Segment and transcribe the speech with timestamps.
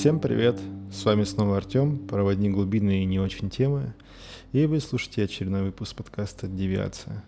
[0.00, 0.58] Всем привет!
[0.90, 3.92] С вами снова Артем, проводник глубинные и не очень темы,
[4.50, 7.22] и вы слушаете очередной выпуск подкаста «Девиация».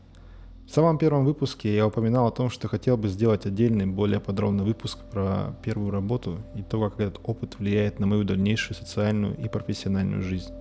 [0.66, 4.64] В самом первом выпуске я упоминал о том, что хотел бы сделать отдельный, более подробный
[4.64, 9.50] выпуск про первую работу и то, как этот опыт влияет на мою дальнейшую социальную и
[9.50, 10.54] профессиональную жизнь.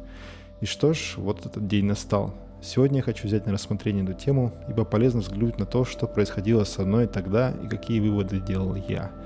[0.60, 2.36] И что ж, вот этот день настал.
[2.62, 6.66] Сегодня я хочу взять на рассмотрение эту тему, ибо полезно взглянуть на то, что происходило
[6.66, 9.14] со мной тогда и какие выводы делал я–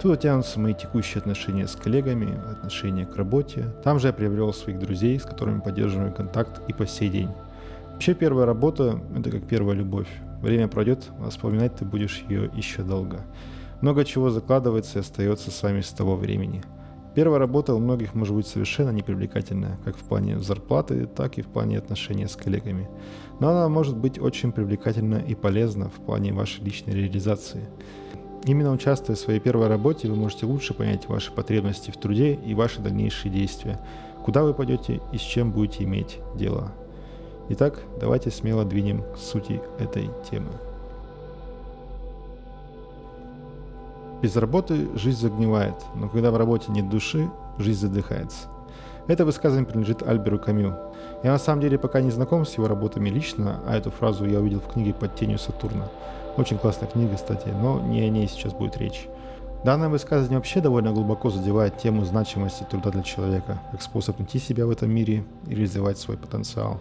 [0.00, 3.66] Тут тянутся мои текущие отношения с коллегами, отношения к работе.
[3.84, 7.28] Там же я приобрел своих друзей, с которыми поддерживаю контакт и по сей день.
[7.92, 10.08] Вообще первая работа– это как первая любовь.
[10.40, 13.20] Время пройдет, а вспоминать ты будешь ее еще долго.
[13.82, 16.62] Много чего закладывается и остается с вами с того времени.
[17.14, 21.48] Первая работа у многих может быть совершенно непривлекательная, как в плане зарплаты, так и в
[21.48, 22.88] плане отношений с коллегами.
[23.38, 27.68] Но она может быть очень привлекательна и полезна в плане вашей личной реализации.
[28.44, 32.54] Именно участвуя в своей первой работе, вы можете лучше понять ваши потребности в труде и
[32.54, 33.78] ваши дальнейшие действия,
[34.24, 36.72] куда вы пойдете и с чем будете иметь дело.
[37.50, 40.52] Итак, давайте смело двинем к сути этой темы.
[44.22, 48.48] Без работы жизнь загнивает, но когда в работе нет души, жизнь задыхается.
[49.06, 50.76] Это высказывание принадлежит Альберу Камю.
[51.24, 54.40] Я на самом деле пока не знаком с его работами лично, а эту фразу я
[54.40, 55.88] увидел в книге «Под тенью Сатурна».
[56.36, 59.08] Очень классная книга, кстати, но не о ней сейчас будет речь.
[59.64, 64.64] Данное высказывание вообще довольно глубоко задевает тему значимости труда для человека, как способ найти себя
[64.64, 66.80] в этом мире и реализовать свой потенциал.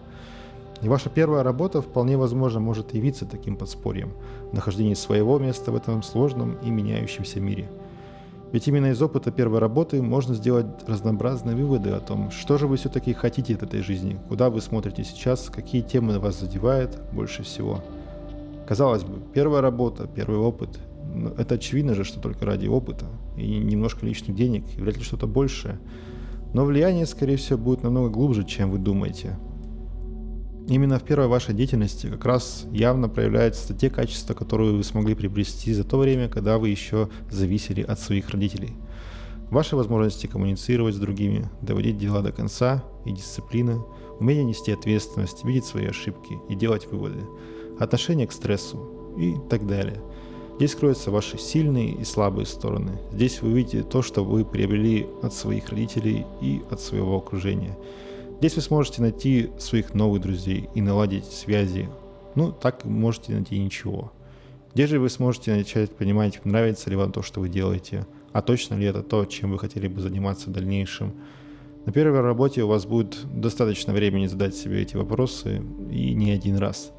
[0.81, 4.13] И ваша первая работа вполне возможно может явиться таким подспорьем
[4.51, 7.69] в нахождении своего места в этом сложном и меняющемся мире.
[8.53, 12.77] Ведь именно из опыта первой работы можно сделать разнообразные выводы о том, что же вы
[12.77, 17.83] все-таки хотите от этой жизни, куда вы смотрите сейчас, какие темы вас задевают больше всего–
[18.69, 20.77] Казалось бы, первая работа, первый опыт.
[21.39, 25.25] Это очевидно же, что только ради опыта и немножко лишних денег, и вряд ли что-то
[25.25, 25.79] большее.
[26.53, 29.39] Но влияние, скорее всего, будет намного глубже, чем вы думаете.
[30.67, 35.73] Именно в первой вашей деятельности как раз явно проявляются те качества, которые вы смогли приобрести
[35.73, 38.75] за то время, когда вы еще зависели от своих родителей.
[39.49, 43.83] Ваши возможности коммуницировать с другими, доводить дела до конца и дисциплина,
[44.19, 47.17] умение нести ответственность, видеть свои ошибки и делать выводы–
[47.79, 50.01] отношение к стрессу и так далее.
[50.57, 52.99] Здесь кроются ваши сильные и слабые стороны.
[53.13, 57.77] Здесь вы видите то, что вы приобрели от своих родителей и от своего окружения.
[58.39, 61.89] Здесь вы сможете найти своих новых друзей и наладить связи.
[62.35, 64.11] Ну, так можете найти ничего.
[64.73, 68.75] Здесь же вы сможете начать понимать, нравится ли вам то, что вы делаете, а точно
[68.75, 71.13] ли это то, чем вы хотели бы заниматься в дальнейшем.
[71.85, 76.57] На первой работе у вас будет достаточно времени задать себе эти вопросы и не один
[76.57, 76.91] раз–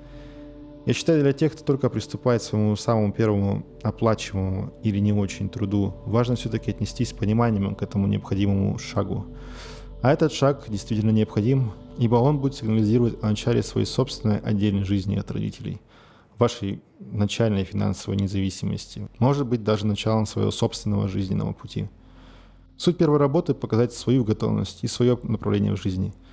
[0.86, 5.50] я считаю, для тех, кто только приступает к своему самому первому оплачиваемому или не очень
[5.50, 9.26] труду, важно все-таки отнестись с пониманием к этому необходимому шагу.
[10.02, 15.16] А этот шаг действительно необходим, ибо он будет сигнализировать о начале своей собственной отдельной жизни
[15.16, 15.80] от родителей,
[16.38, 21.90] вашей начальной финансовой независимости, может быть даже началом своего собственного жизненного пути.
[22.78, 26.14] Суть первой работы– показать свою готовность и свое направление в жизни–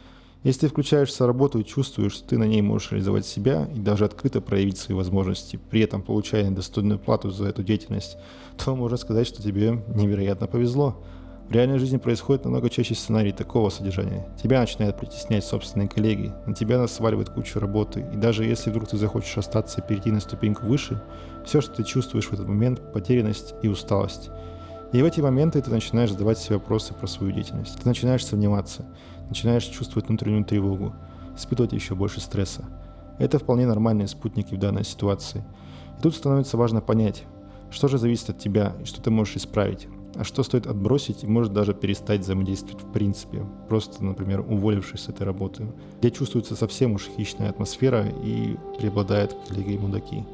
[0.48, 4.06] если включаешься в работу и чувствуешь, что ты на ней можешь реализовать себя и даже
[4.06, 8.16] открыто проявить свои возможности, при этом получая достойную плату за эту деятельность,
[8.56, 11.04] то можно сказать, что тебе невероятно повезло.
[11.50, 14.26] В реальной жизни происходит намного чаще сценарий такого содержания.
[14.42, 18.96] Тебя начинают притеснять собственные коллеги, на тебя сваливает кучу работы, и даже если вдруг ты
[18.96, 21.02] захочешь остаться и перейти на ступеньку выше,
[21.46, 24.30] все, что ты чувствуешь в этот момент, потерянность и усталость.
[24.94, 27.78] И в эти моменты ты начинаешь задавать себе вопросы про свою деятельность.
[27.78, 28.86] Ты начинаешь сомневаться
[29.30, 30.94] начинаешь чувствовать внутреннюю тревогу,
[31.36, 32.66] испытывать еще больше стресса.
[33.20, 35.44] Это вполне нормальные спутники в данной ситуации.
[35.98, 37.24] И тут становится важно понять,
[37.72, 41.28] что же зависит от тебя и что ты можешь исправить, а что стоит отбросить и
[41.28, 45.68] может даже перестать взаимодействовать в принципе, просто, например, уволившись с этой работы,
[46.00, 50.26] где чувствуется совсем уж хищная атмосфера и преобладают коллеги и мудаки.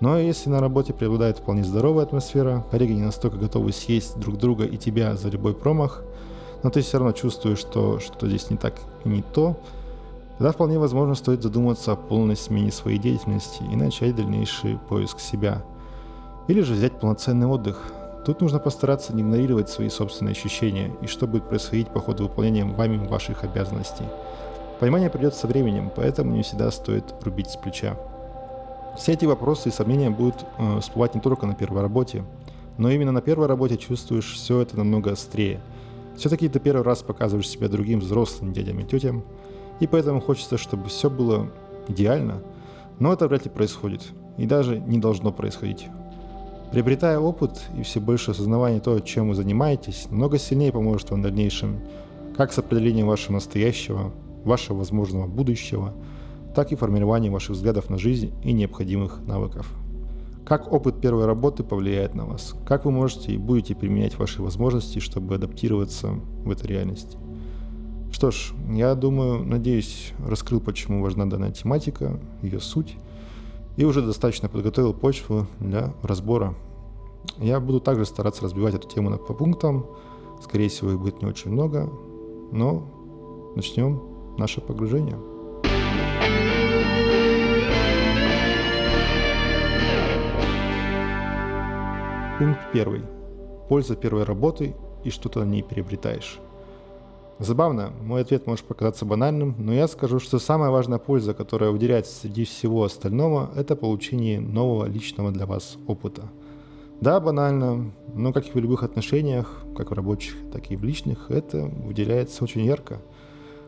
[0.00, 4.64] Но если на работе преобладает вполне здоровая атмосфера, коллеги не настолько готовы съесть друг друга
[4.64, 6.02] и тебя за любой промах,
[6.62, 8.74] но ты все равно чувствуешь, что что-то здесь не так
[9.04, 9.56] и не то,
[10.38, 15.62] тогда вполне возможно стоит задуматься о полной смене своей деятельности и начать дальнейший поиск себя.
[16.48, 17.92] Или же взять полноценный отдых.
[18.24, 22.64] Тут нужно постараться не игнорировать свои собственные ощущения и что будет происходить по ходу выполнения
[22.64, 24.04] вами ваших обязанностей.
[24.78, 27.96] Понимание придет со временем, поэтому не всегда стоит рубить с плеча.
[28.96, 32.24] Все эти вопросы и сомнения будут э, всплывать не только на первой работе,
[32.78, 35.60] но именно на первой работе чувствуешь все это намного острее–
[36.16, 39.24] все-таки ты первый раз показываешь себя другим взрослым дядям и тетям,
[39.80, 41.50] и поэтому хочется, чтобы все было
[41.88, 42.42] идеально,
[42.98, 44.02] но это вряд ли происходит,
[44.36, 45.88] и даже не должно происходить.
[46.70, 51.22] Приобретая опыт и все больше осознавания того, чем вы занимаетесь, много сильнее поможет вам в
[51.22, 51.80] дальнейшем,
[52.36, 54.12] как с определением вашего настоящего,
[54.44, 55.92] вашего возможного будущего,
[56.54, 59.81] так и формированием ваших взглядов на жизнь и необходимых навыков.
[60.52, 62.54] Как опыт первой работы повлияет на вас?
[62.66, 66.08] Как вы можете и будете применять ваши возможности, чтобы адаптироваться
[66.44, 67.16] в этой реальности?
[68.12, 72.98] Что ж, я думаю, надеюсь, раскрыл, почему важна данная тематика, ее суть,
[73.78, 76.54] и уже достаточно подготовил почву для разбора.
[77.38, 79.86] Я буду также стараться разбивать эту тему по пунктам.
[80.42, 81.90] Скорее всего, их будет не очень много,
[82.52, 84.02] но начнем
[84.36, 85.16] наше погружение.
[92.42, 93.02] Пункт первый.
[93.68, 94.74] Польза первой работы
[95.04, 96.40] и что ты на ней приобретаешь.
[97.38, 102.12] Забавно, мой ответ может показаться банальным, но я скажу, что самая важная польза, которая выделяется
[102.12, 106.22] среди всего остального, это получение нового личного для вас опыта.
[107.00, 111.30] Да, банально, но как и в любых отношениях, как в рабочих, так и в личных,
[111.30, 112.98] это выделяется очень ярко.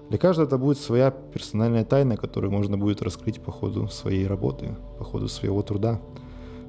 [0.09, 4.75] Для каждого это будет своя персональная тайна, которую можно будет раскрыть по ходу своей работы,
[4.99, 6.01] по ходу своего труда.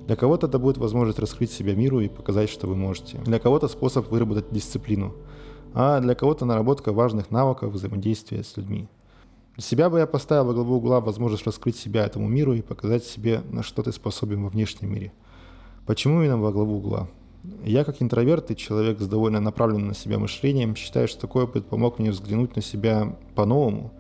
[0.08, 3.18] Для кого-то это будет возможность раскрыть себя миру и показать, что вы можете.
[3.26, 5.16] Для кого-то способ выработать дисциплину,
[5.74, 8.88] а для кого-то наработка важных навыков взаимодействия с людьми.
[9.56, 13.04] Для себя бы я поставил во главу угла возможность раскрыть себя этому миру и показать
[13.04, 15.12] себе, на что ты способен во внешнем мире.
[15.88, 17.08] Почему именно во главу угла?
[17.64, 21.66] Я как интроверт и человек с довольно направленным на себя мышлением считаю, что такой опыт
[21.66, 23.92] помог мне взглянуть на себя по-новому.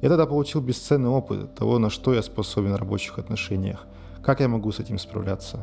[0.00, 3.86] Я тогда получил бесценный опыт того, на что я способен в рабочих отношениях–
[4.22, 5.58] как я могу с этим справляться?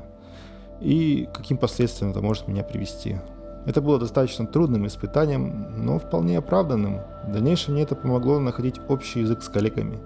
[0.81, 3.17] И каким последствиям это может меня привести?
[3.65, 6.99] Это было достаточно трудным испытанием, но вполне оправданным.
[7.27, 9.99] В дальнейшем мне это помогло находить общий язык с коллегами.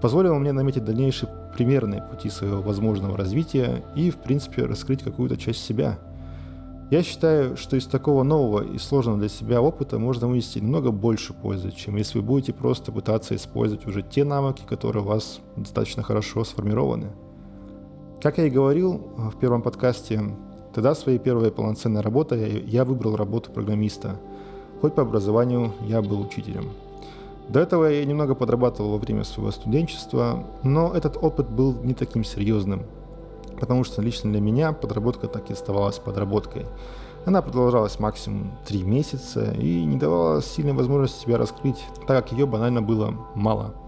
[0.00, 5.62] Позволило мне наметить дальнейшие примерные пути своего возможного развития и, в принципе, раскрыть какую-то часть
[5.62, 5.98] себя.
[6.90, 11.32] Я считаю, что из такого нового и сложного для себя опыта можно вынести намного больше
[11.34, 16.02] пользы, чем если вы будете просто пытаться использовать уже те навыки, которые у вас достаточно
[16.02, 17.12] хорошо сформированы.
[18.22, 20.22] Как я и говорил э, в первом подкасте,
[20.72, 24.14] тогда своей первой полноценной работой я выбрал работу программиста.
[24.80, 26.70] Хоть по образованию я был учителем.
[27.48, 32.22] До этого я немного подрабатывал во время своего студенчества, но этот опыт был не таким
[32.22, 32.84] серьезным,
[33.58, 36.66] потому что лично для меня подработка так и оставалась подработкой.
[37.26, 42.46] Она продолжалась максимум три месяца и не давала сильной возможности себя раскрыть, так как ее
[42.46, 43.74] банально было мало–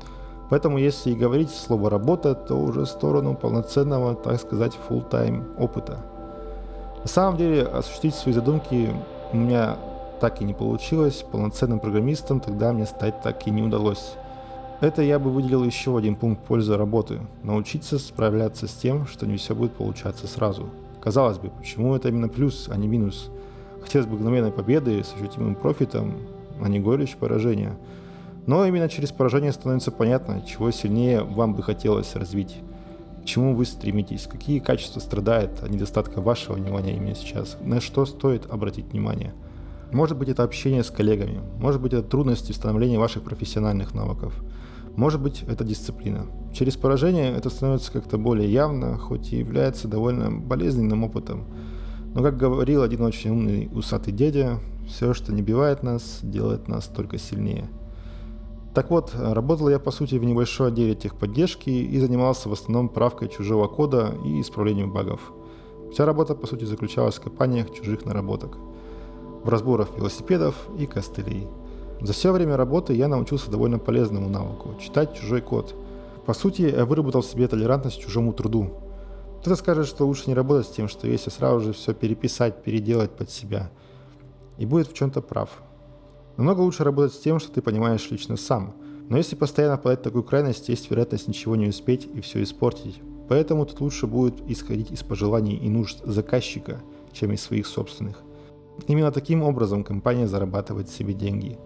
[0.50, 5.98] Поэтому если и говорить слово «работа», то уже в сторону полноценного, так сказать, full-time опыта.
[7.02, 8.90] На самом деле осуществить свои задумки
[9.32, 9.76] у меня
[10.20, 11.24] так и не получилось.
[11.30, 14.14] Полноценным программистом тогда мне стать так и не удалось.
[14.80, 17.20] Это я бы выделил еще один пункт пользы работы.
[17.42, 20.68] Научиться справляться с тем, что не все будет получаться сразу.
[21.00, 23.30] Казалось бы, почему это именно плюс, а не минус?
[23.82, 26.14] Хотелось бы мгновенной победы с ощутимым профитом,
[26.62, 27.76] а не горечь поражения–
[28.46, 32.58] но именно через поражение становится понятно, чего сильнее вам бы хотелось развить,
[33.22, 38.04] к чему вы стремитесь, какие качества страдают от недостатка вашего внимания именно сейчас, на что
[38.04, 39.32] стоит обратить внимание.
[39.92, 44.34] Может быть это общение с коллегами, может быть это трудности в становлении ваших профессиональных навыков,
[44.96, 46.26] может быть это дисциплина.
[46.52, 51.46] Через поражение это становится как-то более явно, хоть и является довольно болезненным опытом.
[52.14, 56.86] Но как говорил один очень умный усатый дядя, все, что не бивает нас, делает нас
[56.86, 57.68] только сильнее–
[58.74, 63.28] так вот, работал я по сути в небольшой отделе техподдержки и занимался в основном правкой
[63.28, 65.32] чужого кода и исправлением багов.
[65.92, 68.56] Вся работа по сути заключалась в копаниях чужих наработок,
[69.44, 71.46] в разборах велосипедов и костылей.
[72.00, 75.72] За все время работы я научился довольно полезному навыку– читать чужой код.
[76.26, 78.72] По сути, я выработал в себе толерантность к чужому труду.
[79.40, 83.12] Кто-то скажет, что лучше не работать с тем, что если сразу же все переписать, переделать
[83.12, 83.70] под себя.
[84.58, 85.50] И будет в чем-то прав.
[86.36, 88.74] Намного лучше работать с тем, что ты понимаешь лично сам.
[89.08, 93.00] Но если постоянно впадать в такую крайность, есть вероятность ничего не успеть и все испортить.
[93.28, 98.22] Поэтому тут лучше будет исходить из пожеланий и нужд заказчика, чем из своих собственных.
[98.86, 101.58] Именно таким образом компания зарабатывает себе деньги.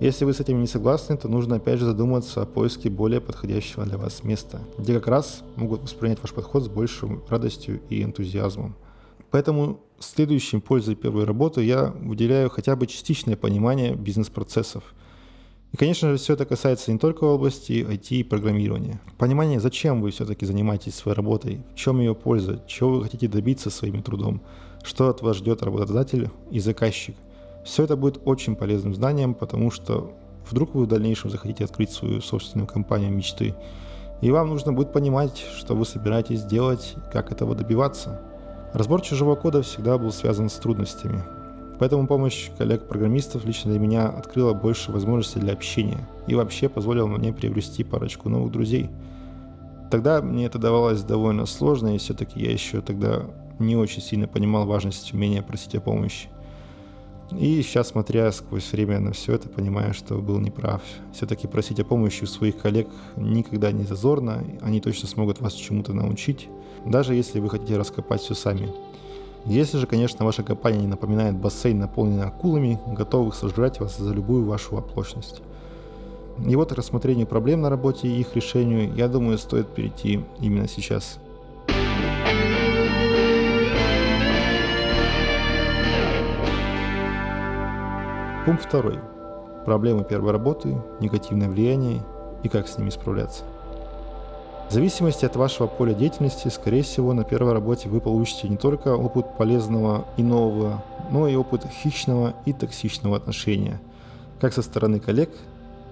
[0.00, 3.86] Если вы с этим не согласны, то нужно опять же задуматься о поиске более подходящего
[3.86, 8.76] для вас места, где как раз могут воспринять ваш подход с большей радостью и энтузиазмом.
[9.30, 14.84] Поэтому следующим пользой первой работы я выделяю хотя бы частичное понимание бизнес-процессов.
[15.72, 19.00] И, конечно же, все это касается не только области IT и программирования.
[19.18, 23.70] Понимание, зачем вы все-таки занимаетесь своей работой, в чем ее польза, чего вы хотите добиться
[23.70, 24.42] своим трудом,
[24.84, 27.16] что от вас ждет работодатель и заказчик.
[27.64, 30.12] Все это будет очень полезным знанием, потому что
[30.48, 33.56] вдруг вы в дальнейшем захотите открыть свою собственную компанию мечты,
[34.22, 38.22] и вам нужно будет понимать, что вы собираетесь делать как этого добиваться–
[38.72, 41.22] Разбор чужого кода всегда был связан с трудностями.
[41.78, 47.32] Поэтому помощь коллег-программистов лично для меня открыла больше возможностей для общения и вообще позволила мне
[47.32, 48.90] приобрести парочку новых друзей.
[49.90, 53.26] Тогда мне это давалось довольно сложно, и все-таки я еще тогда
[53.58, 56.28] не очень сильно понимал важность умения просить о помощи.
[57.32, 60.80] И сейчас, смотря сквозь время на все это, понимаю, что был неправ.
[61.12, 65.92] Все-таки просить о помощи у своих коллег никогда не зазорно, они точно смогут вас чему-то
[65.92, 66.48] научить,
[66.84, 68.72] даже если вы хотите раскопать все сами.
[69.44, 74.44] Если же, конечно, ваша компания не напоминает бассейн, наполненный акулами, готовых сожрать вас за любую
[74.44, 75.42] вашу оплошность.
[76.46, 80.68] И вот к рассмотрению проблем на работе и их решению, я думаю, стоит перейти именно
[80.68, 81.18] сейчас–
[88.46, 89.00] Пункт второй.
[89.64, 92.04] Проблемы первой работы, негативное влияние
[92.44, 93.42] и как с ними справляться.
[94.70, 98.94] В зависимости от вашего поля деятельности, скорее всего, на первой работе вы получите не только
[98.94, 103.80] опыт полезного и нового, но и опыт хищного и токсичного отношения,
[104.40, 105.30] как со стороны коллег,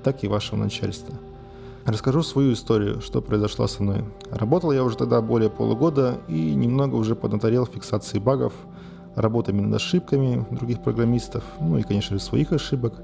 [0.04, 1.12] так и вашего начальства.
[1.84, 4.04] Расскажу свою историю, что произошло со мной.
[4.30, 8.52] Работал я уже тогда более полугода и немного уже поднаторел фиксации багов–
[9.14, 12.94] работами над ошибками других программистов, ну и, конечно же, своих ошибок,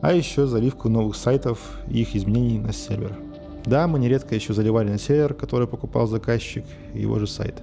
[0.00, 3.16] а еще заливку новых сайтов и их изменений на сервер.
[3.64, 7.62] Да, мы нередко еще заливали на сервер, который покупал заказчик, его же сайт.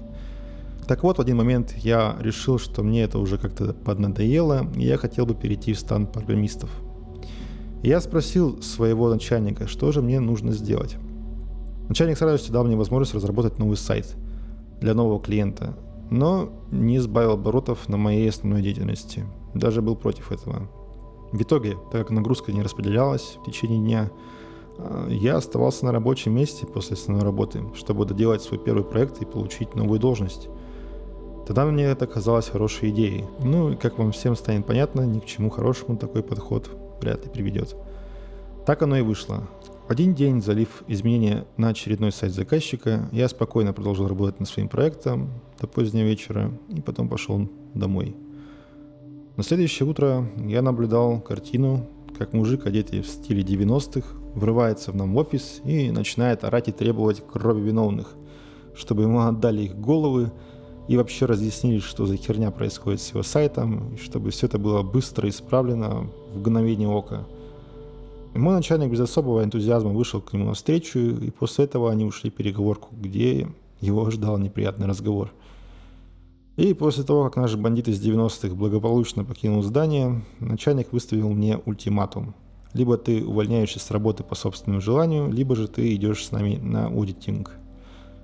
[0.87, 4.97] Так вот, в один момент я решил, что мне это уже как-то поднадоело, и я
[4.97, 6.69] хотел бы перейти в стан программистов.
[7.83, 10.95] я спросил своего начальника, что же мне нужно сделать.
[11.89, 14.15] Начальник с радостью дал мне возможность разработать новый сайт
[14.79, 15.75] для нового клиента,
[16.09, 19.25] но не сбавил оборотов на моей основной деятельности.
[19.53, 20.69] Даже был против этого.
[21.31, 24.11] В итоге, так как нагрузка не распределялась в течение дня,
[24.77, 29.25] а, я оставался на рабочем месте после основной работы, чтобы доделать свой первый проект и
[29.25, 30.49] получить новую должность.
[31.45, 33.25] Тогда мне это казалось хорошей идеей.
[33.39, 36.69] Ну как вам всем станет понятно, ни к чему хорошему такой подход
[37.01, 37.75] вряд ли приведет.
[38.65, 39.47] Так оно и вышло.
[39.89, 45.31] Один день, залив изменения на очередной сайт заказчика, я спокойно продолжил работать над своим проектом
[45.59, 48.15] до позднего вечера и потом пошел домой.
[49.35, 51.87] На следующее утро я наблюдал картину,
[52.19, 56.71] как мужик, одетый в стиле 90-х, врывается в нам в офис и начинает орать и
[56.71, 58.13] требовать крови виновных,
[58.75, 60.31] чтобы ему отдали их головы
[60.87, 64.83] и вообще разъяснили, что за херня происходит с его сайтом, и чтобы все это было
[64.83, 67.25] быстро исправлено в мгновение ока–
[68.37, 72.33] мой начальник без особого энтузиазма вышел к нему навстречу, и после этого они ушли в
[72.33, 73.47] переговорку, где
[73.81, 75.31] его ждал неприятный разговор.
[76.57, 82.35] И после того, как наш бандит из 90-х благополучно покинул здание, начальник выставил мне ультиматум.
[82.73, 86.87] Либо ты увольняешься с работы по собственному желанию, либо же ты идешь с нами на
[86.87, 87.57] аудитинг.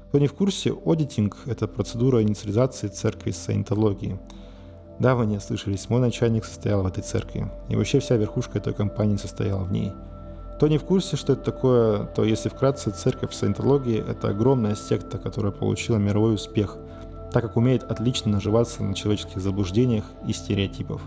[0.10, 4.20] Кто не в курсе, аудитинг– это процедура инициализации церкви саентологии–
[5.00, 8.74] да, вы не ослышались, мой начальник состоял в этой церкви, и вообще вся верхушка этой
[8.74, 9.92] компании состояла в ней.
[10.56, 15.18] Кто не в курсе, что это такое, то если вкратце, церковь саентологии– это огромная секта,
[15.18, 16.78] которая получила мировой успех,
[17.34, 21.02] так как умеет отлично наживаться на человеческих заблуждениях и стереотипов.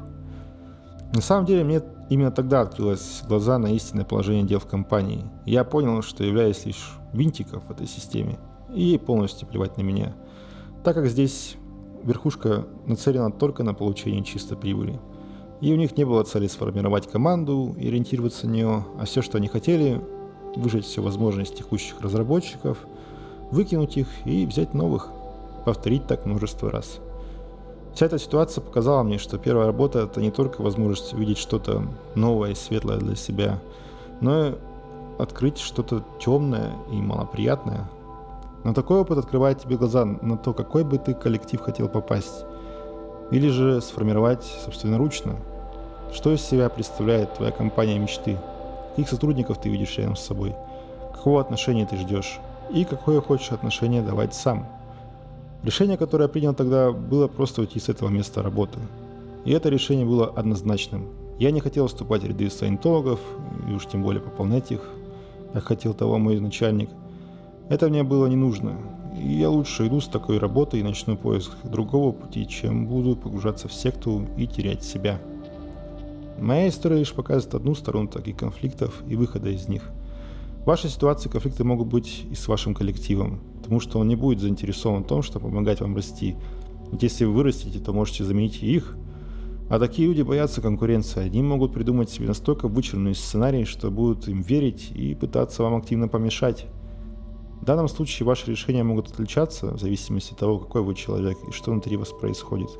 [1.14, 1.80] На самом деле, мне
[2.10, 5.24] именно тогда открылось глаза на истинное положение дел в компании.
[5.46, 8.38] Я понял, что являюсь лишь винтиком в этой системе,
[8.74, 10.14] и ей полностью плевать на меня,
[10.84, 11.56] так как здесь
[12.02, 14.98] верхушка нацелена только на получение чистой прибыли.
[15.60, 19.38] И у них не было цели сформировать команду и ориентироваться на нее, а все, что
[19.38, 20.00] они хотели,
[20.54, 22.78] выжать все возможности текущих разработчиков,
[23.50, 25.08] выкинуть их и взять новых,
[25.64, 27.00] повторить так множество раз.
[27.94, 31.82] Вся эта ситуация показала мне, что первая работа– это не только возможность увидеть что-то
[32.14, 33.60] новое и светлое для себя,
[34.20, 34.54] но и
[35.18, 37.90] открыть что-то темное и малоприятное,
[38.68, 42.44] но такой опыт открывает тебе глаза на то, какой бы ты коллектив хотел попасть.
[43.30, 45.36] Или же сформировать собственноручно.
[46.12, 48.36] Что из себя представляет твоя компания мечты?
[48.90, 50.54] Каких сотрудников ты видишь рядом с собой?
[51.14, 52.40] Какого отношения ты ждешь?
[52.70, 54.66] И какое хочешь отношение давать сам?
[55.62, 58.80] Решение, которое я принял тогда, было просто уйти с этого места работы.
[59.46, 61.08] И это решение было однозначным.
[61.38, 63.18] Я не хотел вступать в ряды саентологов,
[63.66, 64.82] и уж тем более пополнять их,
[65.54, 66.90] как хотел того мой начальник–
[67.68, 68.76] это мне было не нужно,
[69.16, 73.68] и я лучше иду с такой работой и начну поиск другого пути, чем буду погружаться
[73.68, 75.20] в секту и терять себя.
[76.38, 79.90] Моя история лишь показывает одну сторону таких конфликтов и выхода из них.
[80.62, 84.40] В вашей ситуации конфликты могут быть и с вашим коллективом, потому что он не будет
[84.40, 86.36] заинтересован в том, чтобы помогать вам расти.
[86.92, 88.96] Ведь если вы вырастете, то можете заменить их.
[89.68, 91.24] А такие люди боятся конкуренции.
[91.24, 96.08] Они могут придумать себе настолько вычурный сценарий, что будут им верить и пытаться вам активно
[96.08, 96.66] помешать.
[97.68, 101.70] Данном случае ваши решения могут отличаться в зависимости от того, какой вы человек и что
[101.70, 102.70] внутри вас происходит.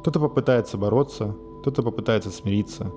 [0.00, 2.92] Кто-то попытается бороться, кто-то попытается смириться,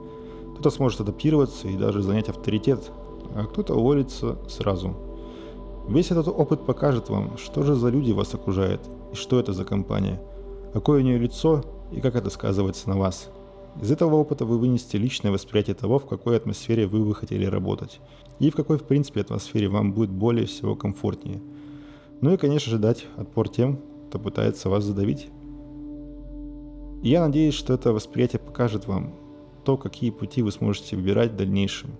[0.53, 2.91] кто-то сможет адаптироваться и даже занять авторитет,
[3.33, 4.93] а кто-то уволится сразу.
[5.87, 8.81] Весь этот опыт покажет вам, что же за люди вас окружают
[9.13, 10.21] и что это за компания,
[10.73, 13.29] какое у нее лицо и как это сказывается на вас.
[13.79, 17.99] Из этого опыта вы вынесете личное восприятие того, в какой атмосфере вы бы хотели работать,
[18.39, 21.41] и в какой, в принципе, атмосфере вам будет более всего комфортнее.
[22.19, 25.29] Ну и, конечно же, дать отпор тем, кто пытается вас задавить.
[27.01, 29.13] И я надеюсь, что это восприятие покажет вам
[29.63, 31.91] то, какие пути вы сможете выбирать в дальнейшем,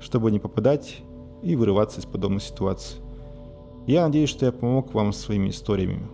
[0.00, 1.02] чтобы не попадать
[1.42, 3.00] и вырываться из подобных ситуаций.
[3.86, 6.06] Я надеюсь, что я помог вам своими историями.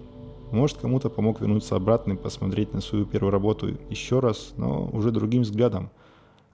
[0.50, 5.12] Может, кому-то помог вернуться обратно и посмотреть на свою первую работу еще раз, но уже
[5.12, 5.90] другим взглядом.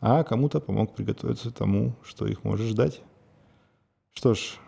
[0.00, 3.00] А кому-то помог приготовиться тому, что их может ждать.
[4.12, 4.58] Что ж,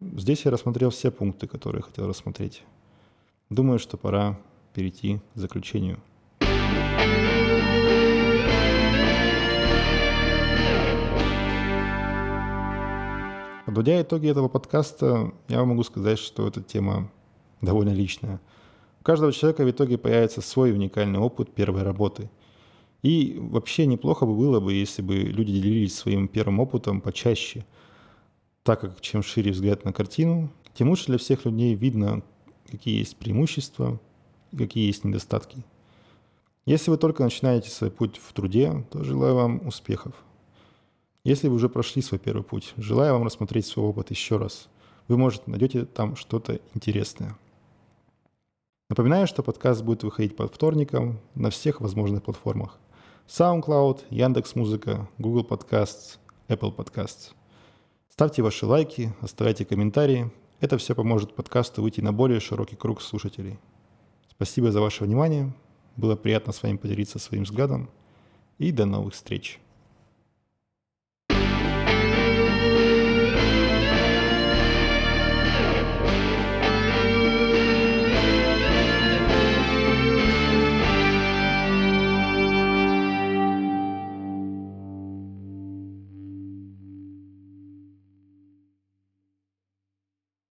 [0.00, 2.62] здесь я рассмотрел все пункты, которые хотел рассмотреть.
[3.48, 4.38] Думаю, что пора
[4.74, 5.98] перейти к заключению.
[13.64, 17.10] Подводя итоги этого подкаста, я могу сказать, что эта тема
[17.62, 18.40] довольно личная.
[19.00, 22.30] У каждого человека в итоге появится свой уникальный опыт первой работы.
[23.02, 27.64] И вообще неплохо бы было бы, если бы люди делились своим первым опытом почаще,
[28.62, 32.22] так как чем шире взгляд на картину, тем лучше для всех людей видно,
[32.70, 33.98] какие есть преимущества
[34.56, 35.64] какие есть недостатки.
[36.66, 40.14] Если вы только начинаете свой путь в труде, то желаю вам успехов–
[41.24, 44.68] если вы уже прошли свой первый путь, желаю вам рассмотреть свой опыт еще раз.
[45.06, 47.38] Вы, может, найдете там что-то интересное.
[48.92, 52.78] Напоминаю, что подкаст будет выходить по вторникам на всех возможных платформах.
[53.26, 56.18] SoundCloud, Яндекс.Музыка, Google Podcasts,
[56.48, 57.30] Apple Podcasts.
[58.10, 60.30] Ставьте ваши лайки, оставляйте комментарии.
[60.60, 63.58] Это все поможет подкасту выйти на более широкий круг слушателей.
[64.28, 65.54] Спасибо за ваше внимание.
[65.96, 67.88] Было приятно с вами поделиться своим взглядом.
[68.58, 69.58] И до новых встреч.